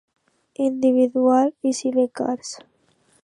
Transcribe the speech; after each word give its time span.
Individual 0.67 1.53
i 1.71 1.75
Sidecars. 1.81 2.57